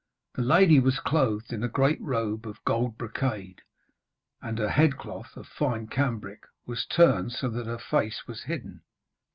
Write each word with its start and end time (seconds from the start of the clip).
The 0.33 0.41
lady 0.41 0.79
was 0.79 0.99
clothed 0.99 1.53
in 1.53 1.61
a 1.61 1.67
great 1.69 2.01
robe 2.01 2.47
of 2.47 2.65
gold 2.65 2.97
brocade, 2.97 3.61
and 4.41 4.57
her 4.57 4.67
headcloth, 4.69 5.37
of 5.37 5.45
fine 5.45 5.85
cambric, 5.89 6.47
was 6.65 6.87
turned 6.87 7.33
so 7.33 7.49
that 7.51 7.67
her 7.67 7.77
face 7.77 8.25
was 8.25 8.41
hidden. 8.41 8.81